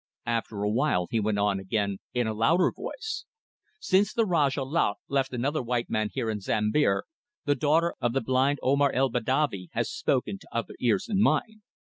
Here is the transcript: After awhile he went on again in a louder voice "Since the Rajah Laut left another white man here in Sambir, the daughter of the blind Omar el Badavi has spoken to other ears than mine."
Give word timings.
After 0.25 0.63
awhile 0.63 1.05
he 1.11 1.19
went 1.19 1.37
on 1.37 1.59
again 1.59 1.99
in 2.11 2.25
a 2.25 2.33
louder 2.33 2.71
voice 2.71 3.25
"Since 3.79 4.13
the 4.15 4.25
Rajah 4.25 4.63
Laut 4.63 4.97
left 5.07 5.31
another 5.31 5.61
white 5.61 5.91
man 5.91 6.09
here 6.11 6.27
in 6.27 6.39
Sambir, 6.41 7.03
the 7.45 7.53
daughter 7.53 7.93
of 8.01 8.13
the 8.13 8.21
blind 8.21 8.57
Omar 8.63 8.91
el 8.93 9.11
Badavi 9.11 9.69
has 9.73 9.91
spoken 9.91 10.39
to 10.39 10.47
other 10.51 10.73
ears 10.79 11.05
than 11.05 11.21
mine." 11.21 11.61